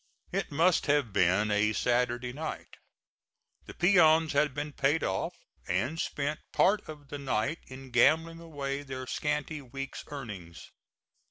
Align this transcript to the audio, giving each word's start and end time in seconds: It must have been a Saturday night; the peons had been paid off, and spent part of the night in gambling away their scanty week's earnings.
It 0.31 0.49
must 0.51 0.87
have 0.87 1.13
been 1.13 1.51
a 1.51 1.73
Saturday 1.73 2.33
night; 2.33 2.77
the 3.67 3.75
peons 3.75 4.33
had 4.33 4.51
been 4.55 4.73
paid 4.73 5.03
off, 5.03 5.35
and 5.67 5.99
spent 5.99 6.39
part 6.51 6.81
of 6.89 7.09
the 7.09 7.19
night 7.19 7.59
in 7.67 7.91
gambling 7.91 8.39
away 8.39 8.81
their 8.81 9.05
scanty 9.05 9.61
week's 9.61 10.03
earnings. 10.07 10.71